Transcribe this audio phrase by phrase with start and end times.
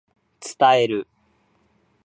[0.39, 1.05] 伝える